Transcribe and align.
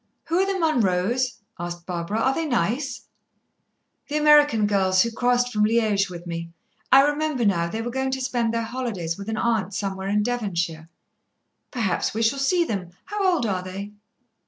"Who 0.29 0.39
are 0.39 0.47
the 0.51 0.57
Munroes?" 0.59 1.41
asked 1.59 1.85
Barbara. 1.85 2.19
"Are 2.21 2.33
they 2.33 2.47
nice?" 2.47 3.05
"The 4.07 4.17
American 4.17 4.65
girls 4.65 5.03
who 5.03 5.11
crossed 5.11 5.53
from 5.53 5.63
Liège 5.63 6.09
with 6.09 6.25
me. 6.25 6.49
I 6.91 7.01
remember 7.03 7.45
now, 7.45 7.67
they 7.69 7.83
were 7.83 7.91
going 7.91 8.09
to 8.09 8.19
spend 8.21 8.51
their 8.51 8.63
holidays 8.63 9.15
with 9.15 9.29
an 9.29 9.37
aunt 9.37 9.75
somewhere 9.75 10.07
in 10.07 10.23
Devonshire." 10.23 10.89
"Perhaps 11.69 12.15
we 12.15 12.23
shall 12.23 12.39
see 12.39 12.63
them. 12.65 12.89
How 13.05 13.31
old 13.31 13.45
are 13.45 13.61
they?" 13.61 13.91